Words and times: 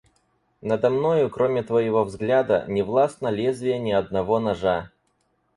Надо 0.61 0.89
мною, 0.89 1.29
кроме 1.29 1.61
твоего 1.61 2.03
взгляда, 2.03 2.65
не 2.67 2.81
властно 2.81 3.27
лезвие 3.27 3.77
ни 3.77 3.91
одного 3.91 4.39
ножа. 4.39 4.89